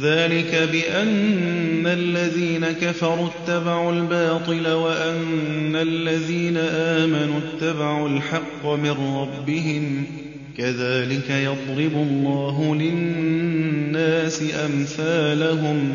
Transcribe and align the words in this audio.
ذلك 0.00 0.68
بأن 0.72 1.86
الذين 1.86 2.66
كفروا 2.66 3.28
اتبعوا 3.28 3.92
الباطل 3.92 4.68
وأن 4.68 5.76
الذين 5.76 6.56
آمنوا 6.56 7.40
اتبعوا 7.40 8.08
الحق 8.08 8.66
من 8.66 8.90
ربهم 8.90 10.06
كذلك 10.58 11.30
يضرب 11.30 11.92
الله 11.92 12.74
للناس 12.74 14.42
أمثالهم 14.64 15.94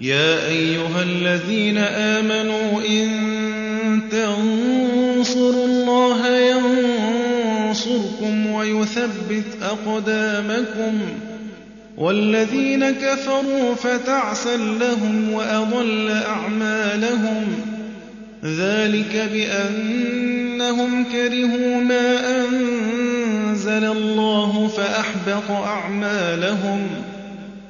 يا 0.00 0.46
أيها 0.48 1.02
الذين 1.02 1.78
آمنوا 1.78 2.80
إن 2.88 3.08
تنصروا 4.10 5.66
الله 5.66 6.28
ينصركم 7.68 8.46
ويثبت 8.46 9.44
أقدامكم 9.62 10.98
والذين 11.96 12.90
كفروا 12.90 13.74
فتعسا 13.74 14.56
لهم 14.56 15.32
وأضل 15.32 16.10
أعمالهم 16.10 17.46
ذلك 18.44 19.28
بأنهم 19.32 21.04
كرهوا 21.04 21.80
ما 21.80 22.36
أنزل 22.40 23.84
الله 23.84 24.68
فأحبط 24.76 25.50
أعمالهم 25.50 26.88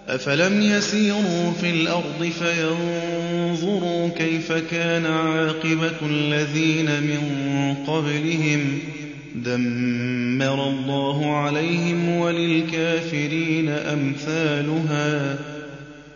أفلم 0.09 0.63
يسيروا 0.63 1.53
في 1.61 1.71
الأرض 1.71 2.33
فينظروا 2.39 4.09
كيف 4.09 4.53
كان 4.53 5.07
عاقبة 5.07 5.97
الذين 6.03 6.87
من 6.87 7.21
قبلهم 7.87 8.79
دمر 9.35 10.69
الله 10.69 11.37
عليهم 11.37 12.09
وللكافرين 12.09 13.69
أمثالها 13.69 15.39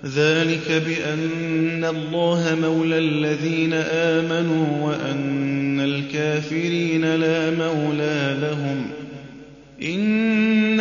ذلك 0.05 0.83
بأن 0.87 1.85
الله 1.85 2.57
مولى 2.63 2.99
الذين 2.99 3.73
آمنوا 3.93 4.87
وأن 4.87 5.81
الكافرين 5.81 7.15
لا 7.15 7.51
مولى 7.51 8.37
لهم 8.41 8.87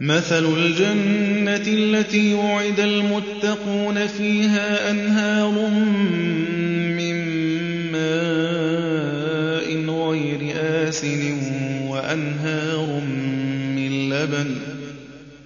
مثل 0.00 0.44
الجنة 0.56 1.64
التي 1.66 2.34
وعد 2.34 2.80
المتقون 2.80 4.06
فيها 4.06 4.90
أنهار 4.90 5.70
من 6.98 7.16
ماء 7.92 9.64
غير 9.90 10.54
آسن 10.56 11.38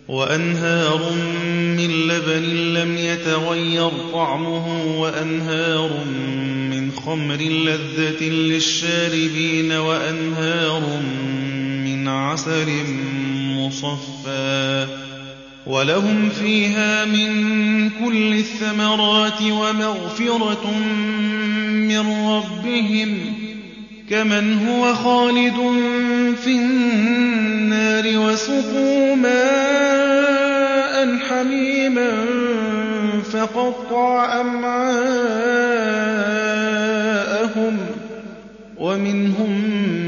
وأنهار 0.08 1.12
من 1.78 2.08
لبن 2.08 2.42
لم 2.74 2.96
يتغير 2.96 3.90
طعمه 4.12 4.98
وأنهار 5.00 6.04
من 6.70 6.92
خمر 6.92 7.36
لذة 7.36 8.24
للشاربين 8.24 9.72
وأنهار 9.72 11.02
من 11.84 12.08
عسل 12.08 12.68
مصفى 13.68 14.86
ولهم 15.66 16.28
فيها 16.28 17.04
من 17.04 17.90
كل 17.90 18.32
الثمرات 18.32 19.42
ومغفرة 19.42 20.70
من 21.70 22.28
ربهم 22.28 23.34
كمن 24.10 24.68
هو 24.68 24.94
خالد 24.94 25.56
في 26.44 26.50
النار 26.50 28.18
وسقوا 28.18 29.16
ماء 29.16 30.48
حميما 31.28 32.10
فقطع 33.32 34.40
أمعاءهم 34.40 34.78
ومنهم 38.78 39.50
من 39.60 40.07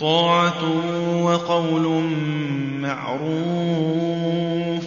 طاعة 0.00 0.64
وقول 1.22 2.02
معروف. 2.80 4.84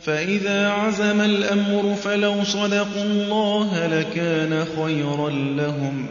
فإذا 0.00 0.68
عزم 0.68 1.20
الأمر 1.20 1.94
فلو 1.94 2.44
صدقوا 2.44 3.02
الله 3.02 3.86
لكان 3.86 4.64
خيرا 4.76 5.30
لهم. 5.30 6.06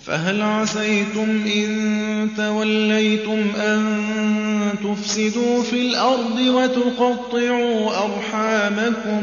فهل 0.00 0.42
عسيتم 0.42 1.46
إن 1.56 2.28
توليتم 2.36 3.60
أن 3.60 3.98
تفسدوا 4.84 5.62
في 5.62 5.80
الأرض 5.80 6.38
وتقطعوا 6.38 8.04
أرحامكم؟ 8.04 9.22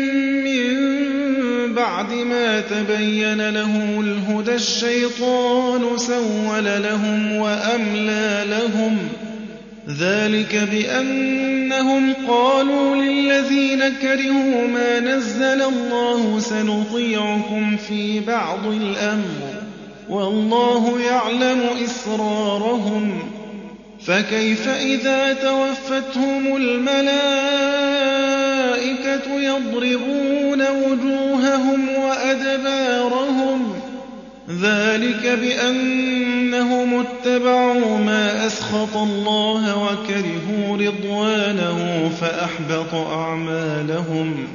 بعد 1.81 2.13
ما 2.13 2.59
تبين 2.59 3.49
لهم 3.49 3.99
الهدى 3.99 4.55
الشيطان 4.55 5.97
سول 5.97 6.65
لهم 6.65 7.35
وأملى 7.35 8.45
لهم. 8.49 8.97
ذلك 9.99 10.69
بأنهم 10.71 12.13
قالوا 12.27 12.95
للذين 12.95 13.89
كرهوا 14.01 14.67
ما 14.67 14.99
نزل 14.99 15.61
الله 15.61 16.39
سنطيعكم 16.39 17.77
في 17.77 18.19
بعض 18.19 18.65
الأمر. 18.65 19.53
والله 20.09 21.01
يعلم 21.01 21.61
إسرارهم. 21.83 23.19
فكيف 24.05 24.69
إذا 24.69 25.33
توفتهم 25.33 26.55
الملائكة 26.55 27.90
يضربون 29.27 30.61
وجوههم 30.61 31.89
وأدبارهم. 31.89 33.73
ذلك 34.61 35.39
بأنهم 35.41 37.05
اتبعوا 37.05 37.97
ما 37.97 38.47
أسخط 38.47 38.97
الله 38.97 39.83
وكرهوا 39.83 40.77
رضوانه 40.77 42.11
فأحبط 42.21 42.93
أعمالهم. 42.93 44.47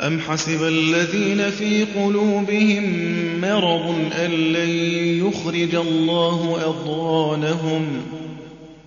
أم 0.00 0.20
حسب 0.20 0.62
الذين 0.62 1.50
في 1.50 1.84
قلوبهم 1.84 2.84
مرض 3.40 3.94
أن 4.24 4.30
لن 4.30 4.68
يخرج 5.26 5.74
الله 5.74 6.58
أضغانهم؟ 6.64 7.86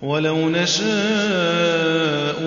ولو 0.02 0.50
نشاء 0.50 0.88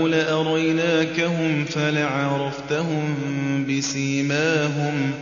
لأريناكهم 0.07 1.65
فلعرفتهم 1.65 3.17
بسيماهم 3.69 5.13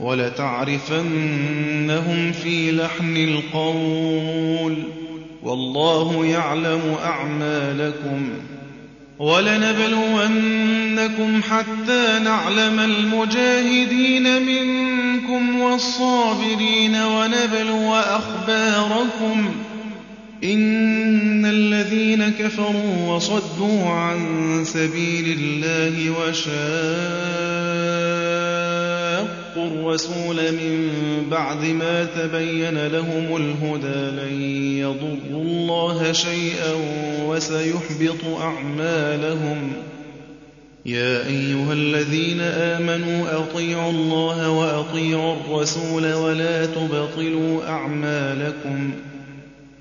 ولتعرفنهم 0.00 1.12
في 2.32 2.72
لحن 2.72 3.16
القول 3.16 4.76
والله 5.42 6.26
يعلم 6.26 6.96
أعمالكم 7.04 8.28
ولنبلونكم 9.18 10.22
حتى 11.42 12.18
نعلم 12.24 12.80
المجاهدين 12.80 14.42
منكم 14.42 15.60
والصابرين 15.60 16.96
ونبلو 16.96 17.94
أخباركم 17.94 19.54
إن 20.44 21.46
الذين 21.46 22.28
كفروا 22.28 23.14
وصدوا 23.14 23.82
عن 23.82 24.18
سبيل 24.64 25.38
الله 25.38 26.10
وشاقوا 26.10 26.42
الرسول 29.56 30.36
من 30.36 30.90
بعد 31.30 31.64
ما 31.64 32.04
تبين 32.04 32.86
لهم 32.86 33.36
الهدى 33.36 34.10
لن 34.20 34.42
يضروا 34.78 35.42
الله 35.42 36.12
شيئا 36.12 36.74
وسيحبط 37.26 38.24
أعمالهم. 38.40 39.72
يا 40.86 41.26
أيها 41.26 41.72
الذين 41.72 42.40
آمنوا 42.40 43.36
أطيعوا 43.36 43.90
الله 43.90 44.50
وأطيعوا 44.50 45.36
الرسول 45.36 46.12
ولا 46.12 46.66
تبطلوا 46.66 47.68
أعمالكم. 47.68 48.92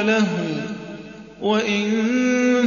وله 0.00 0.26
وإن 1.40 1.92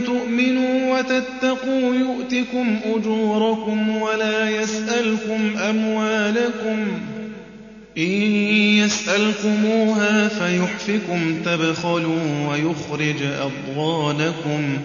تؤمنوا 0.05 0.99
وتتقوا 0.99 1.95
يؤتكم 1.95 2.79
أجوركم 2.95 3.89
ولا 3.97 4.49
يسألكم 4.49 5.57
أموالكم. 5.57 6.87
إن 7.97 8.21
يسألكموها 8.81 10.27
فيحفكم 10.27 11.35
تبخلوا 11.45 12.47
ويخرج 12.49 13.23
أضغانكم. 13.23 14.77